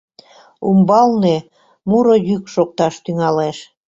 [0.69, 1.35] Умбалне
[1.89, 3.57] муро йӱк шокташ тӱҥалеш.